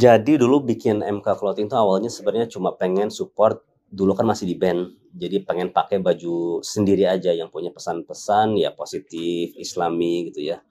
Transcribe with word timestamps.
Jadi 0.00 0.40
dulu 0.40 0.64
bikin 0.64 1.04
MK 1.04 1.36
Clothing 1.36 1.68
itu 1.68 1.76
awalnya 1.76 2.08
sebenarnya 2.08 2.48
cuma 2.48 2.72
pengen 2.72 3.12
support 3.12 3.60
dulu 3.84 4.16
kan 4.16 4.24
masih 4.24 4.48
di 4.48 4.56
band. 4.56 4.96
Jadi 5.12 5.44
pengen 5.44 5.76
pakai 5.76 6.00
baju 6.00 6.64
sendiri 6.64 7.04
aja 7.04 7.36
yang 7.36 7.52
punya 7.52 7.68
pesan-pesan 7.68 8.56
ya 8.56 8.72
positif, 8.72 9.52
islami 9.60 10.32
gitu 10.32 10.40
ya. 10.56 10.64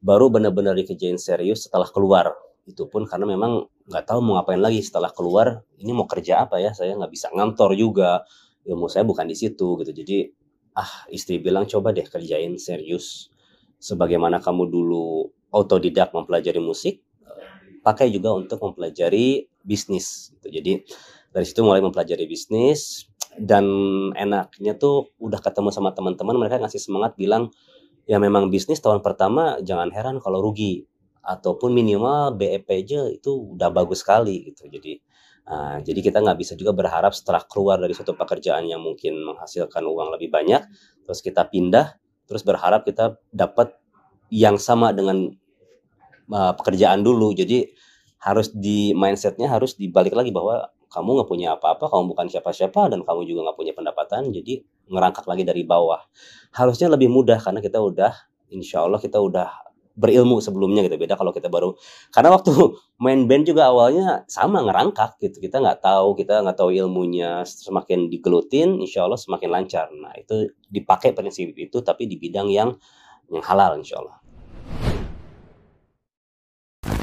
Baru 0.00 0.32
benar-benar 0.32 0.72
dikerjain 0.80 1.20
serius 1.20 1.68
setelah 1.68 1.92
keluar. 1.92 2.32
Itu 2.64 2.88
pun 2.88 3.04
karena 3.04 3.28
memang 3.28 3.68
nggak 3.84 4.04
tahu 4.08 4.24
mau 4.24 4.40
ngapain 4.40 4.64
lagi 4.64 4.80
setelah 4.80 5.12
keluar. 5.12 5.60
Ini 5.76 5.92
mau 5.92 6.08
kerja 6.08 6.48
apa 6.48 6.56
ya? 6.56 6.72
Saya 6.72 6.96
nggak 6.96 7.12
bisa 7.12 7.28
ngantor 7.36 7.76
juga. 7.76 8.24
Ilmu 8.64 8.88
saya 8.88 9.04
bukan 9.04 9.28
di 9.28 9.36
situ 9.36 9.76
gitu. 9.84 9.92
Jadi 9.92 10.24
ah 10.72 11.04
istri 11.12 11.36
bilang 11.36 11.68
coba 11.68 11.92
deh 11.92 12.08
kerjain 12.08 12.56
serius. 12.56 13.28
Sebagaimana 13.76 14.40
kamu 14.40 14.72
dulu 14.72 15.28
autodidak 15.52 16.16
mempelajari 16.16 16.64
musik, 16.64 17.04
pakai 17.80 18.12
juga 18.12 18.36
untuk 18.36 18.60
mempelajari 18.60 19.48
bisnis 19.64 20.32
gitu. 20.36 20.48
Jadi 20.52 20.72
dari 21.30 21.44
situ 21.46 21.60
mulai 21.62 21.80
mempelajari 21.80 22.26
bisnis 22.26 23.08
dan 23.38 23.64
enaknya 24.18 24.74
tuh 24.76 25.14
udah 25.22 25.38
ketemu 25.38 25.70
sama 25.70 25.94
teman-teman 25.94 26.36
mereka 26.36 26.58
ngasih 26.58 26.82
semangat 26.82 27.14
bilang 27.14 27.54
ya 28.10 28.18
memang 28.18 28.50
bisnis 28.50 28.82
tahun 28.82 29.00
pertama 29.06 29.62
jangan 29.62 29.94
heran 29.94 30.18
kalau 30.18 30.42
rugi 30.42 30.84
ataupun 31.22 31.70
minimal 31.70 32.34
BEP 32.34 32.66
aja 32.66 33.06
itu 33.06 33.54
udah 33.54 33.70
bagus 33.70 34.02
sekali 34.02 34.50
gitu. 34.50 34.66
Jadi 34.66 34.98
uh, 35.46 35.78
jadi 35.84 36.00
kita 36.00 36.18
nggak 36.20 36.38
bisa 36.40 36.52
juga 36.58 36.74
berharap 36.74 37.12
setelah 37.14 37.44
keluar 37.46 37.78
dari 37.78 37.92
suatu 37.94 38.16
pekerjaan 38.16 38.66
yang 38.66 38.82
mungkin 38.82 39.20
menghasilkan 39.22 39.84
uang 39.84 40.16
lebih 40.16 40.32
banyak 40.32 40.64
terus 41.04 41.20
kita 41.20 41.46
pindah 41.46 41.96
terus 42.30 42.46
berharap 42.46 42.86
kita 42.86 43.18
dapat 43.34 43.74
yang 44.30 44.56
sama 44.56 44.94
dengan 44.94 45.34
uh, 46.30 46.54
pekerjaan 46.56 47.02
dulu. 47.02 47.34
Jadi 47.34 47.66
harus 48.20 48.52
di 48.52 48.92
mindsetnya 48.92 49.48
harus 49.48 49.76
dibalik 49.76 50.12
lagi 50.12 50.30
bahwa 50.30 50.68
kamu 50.90 51.22
nggak 51.22 51.28
punya 51.30 51.48
apa-apa, 51.54 51.86
kamu 51.86 52.14
bukan 52.14 52.26
siapa-siapa 52.26 52.90
dan 52.90 53.06
kamu 53.06 53.22
juga 53.26 53.50
nggak 53.50 53.58
punya 53.58 53.72
pendapatan. 53.74 54.30
Jadi 54.34 54.62
ngerangkak 54.90 55.26
lagi 55.26 55.46
dari 55.46 55.62
bawah. 55.62 56.02
Harusnya 56.54 56.90
lebih 56.90 57.10
mudah 57.10 57.38
karena 57.38 57.62
kita 57.62 57.78
udah, 57.78 58.10
insya 58.50 58.82
Allah 58.82 58.98
kita 58.98 59.22
udah 59.22 59.70
berilmu 60.00 60.38
sebelumnya 60.40 60.86
gitu 60.86 60.96
beda 60.96 61.18
kalau 61.18 61.34
kita 61.34 61.50
baru 61.50 61.74
karena 62.14 62.32
waktu 62.32 62.52
main 63.04 63.28
band 63.28 63.44
juga 63.44 63.68
awalnya 63.68 64.24
sama 64.30 64.62
ngerangkak 64.62 65.18
gitu 65.20 65.44
kita 65.44 65.60
nggak 65.60 65.84
tahu 65.84 66.14
kita 66.14 66.40
nggak 66.40 66.56
tahu 66.56 66.70
ilmunya 66.72 67.42
semakin 67.44 68.08
digelutin 68.08 68.80
insya 68.80 69.04
Allah 69.04 69.18
semakin 69.18 69.48
lancar 69.50 69.90
nah 69.92 70.14
itu 70.16 70.48
dipakai 70.70 71.12
prinsip 71.12 71.52
itu 71.52 71.82
tapi 71.82 72.06
di 72.06 72.16
bidang 72.16 72.48
yang 72.48 72.72
yang 73.30 73.44
halal 73.44 73.76
insya 73.76 73.98
Allah 74.00 74.16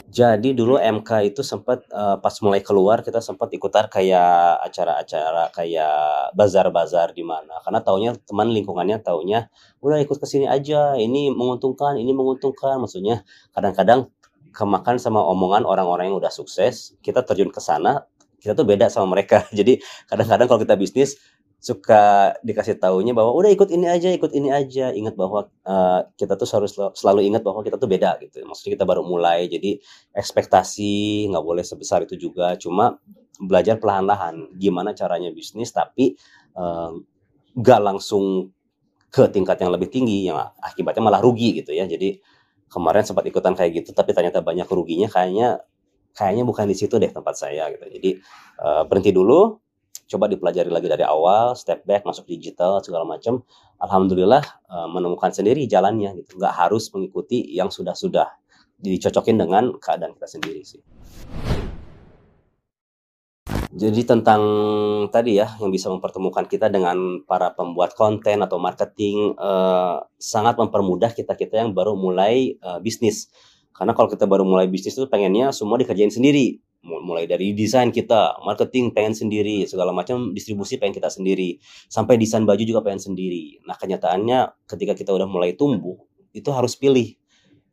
jadi 0.08 0.56
dulu 0.56 0.80
MK 0.80 1.36
itu 1.36 1.44
sempat 1.44 1.84
uh, 1.92 2.16
pas 2.24 2.32
mulai 2.40 2.64
keluar 2.64 3.04
kita 3.04 3.20
sempat 3.20 3.52
ikutan 3.52 3.92
kayak 3.92 4.64
acara-acara 4.64 5.52
kayak 5.52 6.32
bazar-bazar 6.32 7.12
di 7.12 7.28
mana. 7.28 7.60
Karena 7.60 7.84
taunya 7.84 8.12
teman 8.24 8.48
lingkungannya 8.56 9.04
taunya 9.04 9.52
udah 9.84 10.00
ikut 10.00 10.16
ke 10.16 10.24
sini 10.24 10.48
aja 10.48 10.96
ini 10.96 11.28
menguntungkan 11.36 12.00
ini 12.00 12.16
menguntungkan. 12.16 12.80
Maksudnya 12.80 13.28
kadang-kadang 13.52 14.08
kemakan 14.56 14.96
sama 14.96 15.20
omongan 15.28 15.68
orang-orang 15.68 16.08
yang 16.08 16.18
udah 16.24 16.32
sukses 16.32 16.96
kita 17.04 17.28
terjun 17.28 17.52
ke 17.52 17.60
sana 17.60 18.08
kita 18.38 18.54
tuh 18.54 18.66
beda 18.70 18.88
sama 18.88 19.18
mereka. 19.18 19.44
Jadi 19.58 19.82
kadang-kadang 20.08 20.48
kalau 20.48 20.60
kita 20.62 20.80
bisnis 20.80 21.20
suka 21.68 22.32
dikasih 22.48 22.80
taunya 22.80 23.12
bahwa 23.12 23.36
udah 23.36 23.52
ikut 23.52 23.68
ini 23.76 23.92
aja, 23.92 24.08
ikut 24.08 24.32
ini 24.32 24.56
aja. 24.56 24.96
Ingat 24.96 25.20
bahwa 25.20 25.52
uh, 25.68 26.08
kita 26.16 26.40
tuh 26.40 26.48
harus 26.48 26.72
selalu 26.96 27.28
ingat 27.28 27.44
bahwa 27.44 27.60
kita 27.60 27.76
tuh 27.76 27.92
beda 27.92 28.16
gitu. 28.24 28.40
Maksudnya 28.48 28.80
kita 28.80 28.86
baru 28.88 29.04
mulai, 29.04 29.52
jadi 29.52 29.76
ekspektasi 30.16 31.28
nggak 31.28 31.44
boleh 31.44 31.68
sebesar 31.68 32.08
itu 32.08 32.16
juga. 32.16 32.56
Cuma 32.56 32.96
belajar 33.36 33.84
perlahan-lahan 33.84 34.56
gimana 34.56 34.96
caranya 34.96 35.28
bisnis, 35.36 35.76
tapi 35.76 36.16
uh, 36.56 36.96
nggak 37.60 37.82
langsung 37.84 38.56
ke 39.12 39.28
tingkat 39.28 39.60
yang 39.60 39.76
lebih 39.76 39.92
tinggi, 39.92 40.32
yang 40.32 40.40
akibatnya 40.64 41.04
malah 41.04 41.20
rugi 41.20 41.52
gitu 41.60 41.76
ya. 41.76 41.84
Jadi 41.84 42.16
kemarin 42.72 43.04
sempat 43.04 43.28
ikutan 43.28 43.52
kayak 43.60 43.84
gitu, 43.84 43.92
tapi 43.92 44.16
ternyata 44.16 44.40
banyak 44.40 44.72
ruginya. 44.72 45.12
Kayaknya 45.12 45.60
kayaknya 46.16 46.44
bukan 46.48 46.66
di 46.72 46.76
situ 46.80 46.96
deh 46.96 47.12
tempat 47.12 47.36
saya 47.36 47.68
gitu. 47.76 47.92
Jadi 47.92 48.10
uh, 48.64 48.88
berhenti 48.88 49.12
dulu, 49.12 49.67
coba 50.08 50.32
dipelajari 50.32 50.72
lagi 50.72 50.88
dari 50.88 51.04
awal, 51.04 51.54
step 51.54 51.84
back, 51.84 52.08
masuk 52.08 52.26
digital 52.26 52.80
segala 52.80 53.04
macam. 53.04 53.44
Alhamdulillah 53.84 54.42
uh, 54.72 54.88
menemukan 54.88 55.30
sendiri 55.36 55.68
jalannya 55.68 56.16
gitu. 56.24 56.40
Nggak 56.40 56.56
harus 56.56 56.88
mengikuti 56.96 57.44
yang 57.52 57.68
sudah-sudah. 57.68 58.40
Dicocokin 58.80 59.36
dengan 59.36 59.76
keadaan 59.78 60.16
kita 60.16 60.28
sendiri 60.28 60.64
sih. 60.64 60.82
Jadi 63.78 64.02
tentang 64.08 64.42
tadi 65.12 65.38
ya 65.38 65.54
yang 65.60 65.70
bisa 65.70 65.92
mempertemukan 65.92 66.50
kita 66.50 66.72
dengan 66.72 67.22
para 67.28 67.54
pembuat 67.54 67.94
konten 67.94 68.42
atau 68.42 68.58
marketing 68.58 69.38
uh, 69.38 70.02
sangat 70.18 70.58
mempermudah 70.58 71.14
kita 71.14 71.36
kita 71.36 71.62
yang 71.62 71.76
baru 71.76 71.94
mulai 71.94 72.58
uh, 72.64 72.80
bisnis. 72.80 73.30
Karena 73.76 73.94
kalau 73.94 74.10
kita 74.10 74.26
baru 74.26 74.42
mulai 74.42 74.66
bisnis 74.66 74.98
itu 74.98 75.06
pengennya 75.06 75.54
semua 75.54 75.78
dikerjain 75.78 76.10
sendiri 76.10 76.58
mulai 76.88 77.28
dari 77.28 77.52
desain 77.52 77.92
kita, 77.92 78.40
marketing 78.48 78.96
pengen 78.96 79.14
sendiri, 79.14 79.68
segala 79.68 79.92
macam 79.92 80.32
distribusi 80.32 80.80
pengen 80.80 80.96
kita 80.96 81.12
sendiri, 81.12 81.60
sampai 81.92 82.16
desain 82.16 82.48
baju 82.48 82.64
juga 82.64 82.80
pengen 82.80 83.04
sendiri. 83.04 83.60
Nah 83.68 83.76
kenyataannya 83.76 84.66
ketika 84.66 84.96
kita 84.96 85.12
udah 85.12 85.28
mulai 85.28 85.54
tumbuh, 85.54 86.00
itu 86.32 86.50
harus 86.56 86.80
pilih. 86.80 87.20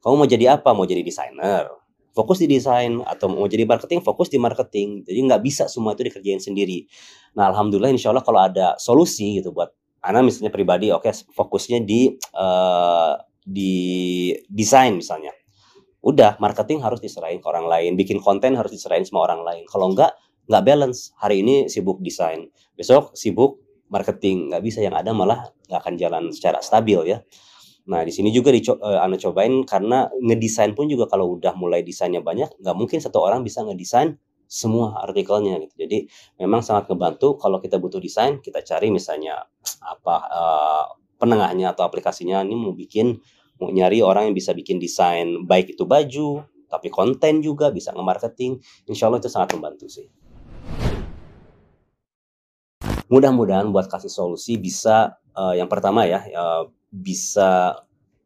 Kamu 0.02 0.20
mau 0.20 0.28
jadi 0.28 0.58
apa? 0.58 0.74
Mau 0.76 0.84
jadi 0.84 1.00
desainer, 1.00 1.70
fokus 2.12 2.42
di 2.42 2.50
desain, 2.50 3.00
atau 3.06 3.32
mau 3.32 3.46
jadi 3.46 3.64
marketing, 3.64 4.04
fokus 4.04 4.28
di 4.28 4.36
marketing. 4.36 5.06
Jadi 5.06 5.18
nggak 5.30 5.40
bisa 5.40 5.64
semua 5.70 5.96
itu 5.96 6.04
dikerjain 6.10 6.42
sendiri. 6.42 6.84
Nah 7.38 7.54
alhamdulillah 7.54 7.94
insya 7.94 8.12
Allah 8.12 8.26
kalau 8.26 8.42
ada 8.42 8.76
solusi 8.76 9.40
gitu 9.40 9.54
buat 9.54 9.72
anak 10.04 10.28
misalnya 10.28 10.52
pribadi, 10.52 10.92
oke 10.92 11.08
okay, 11.08 11.16
fokusnya 11.32 11.80
di 11.80 12.12
uh, 12.36 13.16
di 13.44 13.72
desain 14.48 14.96
misalnya 14.96 15.23
udah 16.04 16.36
marketing 16.36 16.84
harus 16.84 17.00
diserahin 17.00 17.40
ke 17.40 17.48
orang 17.48 17.64
lain 17.64 17.96
bikin 17.96 18.20
konten 18.20 18.54
harus 18.60 18.76
diserahin 18.76 19.08
sama 19.08 19.24
orang 19.24 19.40
lain. 19.40 19.64
Kalau 19.64 19.88
enggak 19.88 20.12
nggak 20.44 20.62
balance. 20.62 21.16
Hari 21.16 21.40
ini 21.40 21.66
sibuk 21.72 22.04
desain 22.04 22.52
besok 22.76 23.16
sibuk 23.16 23.64
marketing. 23.88 24.52
Nggak 24.52 24.62
bisa 24.62 24.78
yang 24.84 24.92
ada 24.92 25.16
malah 25.16 25.48
nggak 25.66 25.80
akan 25.80 25.94
jalan 25.96 26.24
secara 26.28 26.60
stabil 26.60 27.00
ya. 27.08 27.24
Nah 27.88 28.04
di 28.04 28.12
sini 28.12 28.28
juga 28.32 28.52
dico 28.52 28.76
uh, 28.76 29.00
cobain 29.00 29.64
karena 29.64 30.08
ngedesain 30.20 30.76
pun 30.76 30.88
juga 30.88 31.08
kalau 31.08 31.40
udah 31.40 31.56
mulai 31.56 31.80
desainnya 31.80 32.20
banyak 32.20 32.52
nggak 32.60 32.76
mungkin 32.76 33.00
satu 33.00 33.24
orang 33.24 33.40
bisa 33.40 33.64
ngedesain 33.64 34.20
semua 34.44 35.00
artikelnya 35.00 35.56
gitu. 35.64 35.88
Jadi 35.88 35.98
memang 36.36 36.60
sangat 36.60 36.92
ngebantu 36.92 37.40
kalau 37.40 37.64
kita 37.64 37.80
butuh 37.80 38.00
desain 38.00 38.44
kita 38.44 38.60
cari 38.60 38.92
misalnya 38.92 39.40
apa 39.80 40.16
uh, 40.28 40.84
penengahnya 41.16 41.72
atau 41.72 41.88
aplikasinya. 41.88 42.44
Ini 42.44 42.52
mau 42.52 42.76
bikin 42.76 43.16
mau 43.64 43.72
nyari 43.72 44.04
orang 44.04 44.28
yang 44.28 44.36
bisa 44.36 44.52
bikin 44.52 44.76
desain 44.76 45.48
baik 45.48 45.72
itu 45.72 45.88
baju 45.88 46.44
tapi 46.68 46.90
konten 46.90 47.38
juga 47.38 47.70
bisa 47.70 47.94
nge-marketing. 47.94 48.58
Insya 48.90 49.06
Allah 49.06 49.22
itu 49.22 49.30
sangat 49.30 49.54
membantu 49.54 49.86
sih. 49.86 50.10
Mudah-mudahan 53.06 53.70
buat 53.70 53.86
kasih 53.86 54.10
solusi 54.10 54.58
bisa 54.58 55.16
uh, 55.38 55.54
yang 55.54 55.70
pertama 55.70 56.02
ya 56.02 56.26
uh, 56.34 56.66
bisa 56.90 57.78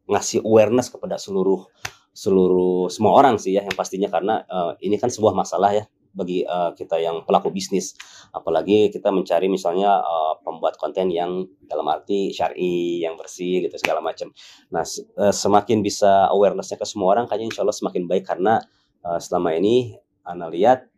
ngasih 0.08 0.40
awareness 0.48 0.88
kepada 0.88 1.20
seluruh 1.20 1.68
seluruh 2.16 2.88
semua 2.88 3.14
orang 3.14 3.36
sih 3.36 3.52
ya 3.52 3.62
yang 3.62 3.76
pastinya 3.76 4.08
karena 4.08 4.42
uh, 4.48 4.72
ini 4.80 4.96
kan 4.96 5.12
sebuah 5.12 5.36
masalah 5.36 5.76
ya 5.76 5.84
bagi 6.12 6.44
uh, 6.44 6.72
kita 6.72 6.98
yang 6.98 7.22
pelaku 7.24 7.52
bisnis. 7.52 7.94
Apalagi 8.32 8.88
kita 8.92 9.08
mencari 9.12 9.46
misalnya 9.46 10.00
uh, 10.00 10.34
pembuat 10.42 10.80
konten 10.80 11.12
yang 11.12 11.46
dalam 11.64 11.86
arti 11.88 12.32
syari 12.32 13.02
yang 13.02 13.14
bersih 13.20 13.64
gitu 13.66 13.76
segala 13.76 14.00
macam. 14.00 14.32
Nah 14.72 14.84
uh, 15.20 15.34
semakin 15.34 15.84
bisa 15.84 16.28
awarenessnya 16.32 16.80
ke 16.80 16.86
semua 16.88 17.16
orang 17.16 17.24
kayaknya 17.28 17.52
insya 17.54 17.62
Allah 17.66 17.76
semakin 17.76 18.08
baik. 18.08 18.24
Karena 18.24 18.60
uh, 19.04 19.20
selama 19.20 19.54
ini 19.56 19.96
anda 20.24 20.48
lihat 20.48 20.88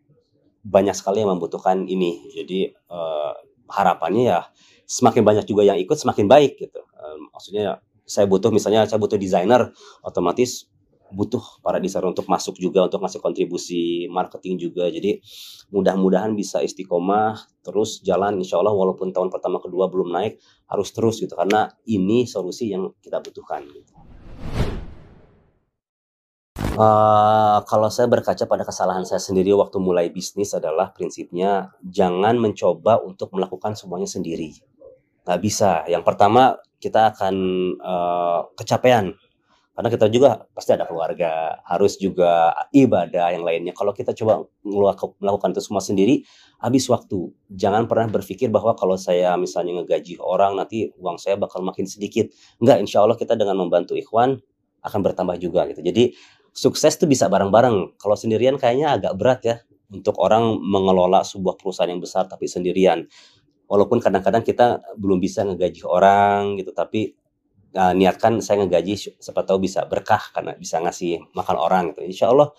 banyak 0.63 0.95
sekali 0.95 1.25
yang 1.25 1.35
membutuhkan 1.35 1.89
ini. 1.89 2.31
Jadi 2.31 2.71
uh, 2.93 3.33
harapannya 3.71 4.23
ya 4.27 4.41
semakin 4.87 5.23
banyak 5.23 5.45
juga 5.47 5.63
yang 5.67 5.79
ikut 5.79 5.97
semakin 5.99 6.27
baik 6.27 6.59
gitu. 6.59 6.81
Uh, 6.95 7.17
maksudnya 7.31 7.83
saya 8.11 8.27
butuh 8.27 8.51
misalnya 8.51 8.87
saya 8.91 8.99
butuh 8.99 9.15
desainer 9.15 9.71
otomatis 10.03 10.70
butuh 11.11 11.63
para 11.63 11.83
desainer 11.83 12.11
untuk 12.11 12.27
masuk 12.31 12.57
juga 12.59 12.87
untuk 12.87 13.03
ngasih 13.03 13.21
kontribusi 13.23 14.07
marketing 14.11 14.59
juga. 14.59 14.87
Jadi 14.89 15.21
mudah-mudahan 15.75 16.35
bisa 16.35 16.63
istiqomah 16.63 17.39
terus 17.61 18.01
jalan 18.01 18.41
insya 18.41 18.59
Allah 18.59 18.73
walaupun 18.73 19.13
tahun 19.13 19.29
pertama 19.29 19.61
kedua 19.61 19.91
belum 19.91 20.11
naik 20.11 20.41
harus 20.71 20.89
terus 20.95 21.21
gitu 21.21 21.35
karena 21.37 21.71
ini 21.87 22.25
solusi 22.25 22.73
yang 22.73 22.95
kita 23.03 23.21
butuhkan 23.21 23.67
gitu. 23.71 23.93
Uh, 26.81 27.61
kalau 27.69 27.93
saya 27.93 28.09
berkaca 28.09 28.49
pada 28.49 28.65
kesalahan 28.65 29.05
saya 29.05 29.21
sendiri 29.21 29.53
waktu 29.53 29.77
mulai 29.77 30.09
bisnis 30.09 30.57
adalah 30.57 30.95
prinsipnya 30.97 31.77
jangan 31.85 32.41
mencoba 32.41 33.03
untuk 33.05 33.35
melakukan 33.37 33.77
semuanya 33.77 34.09
sendiri. 34.09 34.57
Nggak 35.27 35.41
bisa. 35.45 35.85
Yang 35.91 36.03
pertama 36.09 36.57
kita 36.81 37.13
akan 37.13 37.35
uh, 37.77 38.41
kecapean 38.57 39.13
karena 39.71 39.89
kita 39.89 40.07
juga 40.11 40.45
pasti 40.53 40.75
ada 40.75 40.85
keluarga, 40.85 41.63
harus 41.65 41.97
juga 41.97 42.53
ibadah 42.75 43.33
yang 43.33 43.47
lainnya. 43.47 43.73
Kalau 43.73 43.95
kita 43.95 44.13
coba 44.13 44.45
melakukan 45.23 45.55
itu 45.55 45.63
semua 45.63 45.81
sendiri, 45.81 46.27
habis 46.59 46.85
waktu. 46.91 47.31
Jangan 47.49 47.87
pernah 47.87 48.11
berpikir 48.11 48.51
bahwa 48.51 48.75
kalau 48.75 48.99
saya 48.99 49.39
misalnya 49.39 49.81
ngegaji 49.81 50.21
orang 50.21 50.59
nanti 50.59 50.91
uang 50.99 51.17
saya 51.17 51.39
bakal 51.39 51.63
makin 51.63 51.87
sedikit. 51.87 52.29
Enggak, 52.61 52.83
insya 52.83 53.01
Allah 53.01 53.17
kita 53.17 53.39
dengan 53.39 53.57
membantu 53.57 53.95
ikhwan 53.97 54.43
akan 54.85 55.01
bertambah 55.01 55.39
juga 55.39 55.65
gitu. 55.71 55.81
Jadi 55.81 56.13
sukses 56.51 56.99
tuh 56.99 57.07
bisa 57.07 57.31
bareng-bareng. 57.31 57.95
Kalau 57.97 58.19
sendirian 58.19 58.59
kayaknya 58.59 58.99
agak 58.99 59.13
berat 59.17 59.41
ya 59.47 59.57
untuk 59.91 60.19
orang 60.19 60.61
mengelola 60.61 61.23
sebuah 61.23 61.57
perusahaan 61.57 61.89
yang 61.89 62.03
besar 62.03 62.27
tapi 62.27 62.51
sendirian. 62.51 63.07
Walaupun 63.71 64.03
kadang-kadang 64.03 64.43
kita 64.43 64.83
belum 64.99 65.23
bisa 65.23 65.47
ngegaji 65.47 65.87
orang 65.87 66.59
gitu, 66.59 66.75
tapi 66.75 67.15
uh, 67.75 67.93
niatkan 67.95 68.43
saya 68.43 68.65
ngegaji 68.65 69.19
siapa 69.19 69.43
tahu 69.47 69.67
bisa 69.67 69.87
berkah 69.87 70.21
karena 70.35 70.57
bisa 70.57 70.79
ngasih 70.83 71.23
makan 71.35 71.57
orang 71.57 71.85
gitu. 71.95 72.01
Insya 72.07 72.27
Allah 72.33 72.51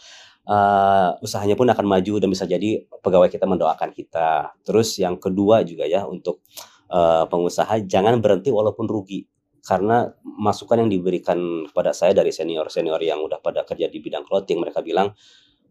uh, 0.47 1.09
usahanya 1.23 1.55
pun 1.57 1.67
akan 1.69 1.85
maju 1.85 2.13
dan 2.21 2.29
bisa 2.29 2.45
jadi 2.47 2.85
pegawai 3.01 3.27
kita 3.31 3.45
mendoakan 3.47 3.91
kita. 3.91 4.55
Terus 4.63 4.97
yang 4.99 5.17
kedua 5.19 5.63
juga 5.67 5.85
ya 5.87 6.07
untuk 6.07 6.45
uh, 6.91 7.25
pengusaha 7.27 7.83
jangan 7.85 8.19
berhenti 8.23 8.49
walaupun 8.49 8.87
rugi 8.87 9.27
karena 9.61 10.09
masukan 10.25 10.81
yang 10.85 10.89
diberikan 10.89 11.37
kepada 11.69 11.93
saya 11.93 12.17
dari 12.17 12.33
senior-senior 12.33 12.97
yang 13.05 13.21
udah 13.21 13.37
pada 13.45 13.61
kerja 13.61 13.85
di 13.85 14.01
bidang 14.01 14.25
clothing 14.25 14.57
mereka 14.57 14.81
bilang 14.81 15.13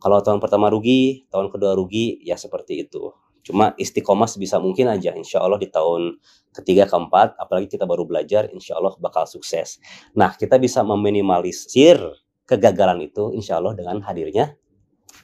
kalau 0.00 0.24
tahun 0.24 0.40
pertama 0.40 0.72
rugi, 0.72 1.28
tahun 1.28 1.52
kedua 1.52 1.76
rugi 1.76 2.24
ya 2.24 2.40
seperti 2.40 2.88
itu. 2.88 3.12
Cuma 3.44 3.76
istiqomah 3.76 4.24
sebisa 4.24 4.56
mungkin 4.56 4.88
aja. 4.88 5.12
Insya 5.12 5.44
Allah 5.44 5.60
di 5.60 5.68
tahun 5.68 6.16
ketiga 6.50 6.90
keempat, 6.90 7.38
apalagi 7.38 7.70
kita 7.70 7.86
baru 7.86 8.02
belajar, 8.02 8.50
insya 8.50 8.74
Allah 8.74 8.94
bakal 8.98 9.22
sukses. 9.30 9.78
Nah, 10.18 10.34
kita 10.34 10.58
bisa 10.58 10.82
meminimalisir 10.82 11.98
kegagalan 12.42 13.06
itu, 13.06 13.30
insya 13.30 13.62
Allah 13.62 13.78
dengan 13.78 14.02
hadirnya 14.02 14.58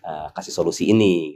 uh, 0.06 0.30
kasih 0.30 0.54
solusi 0.54 0.86
ini. 0.94 1.34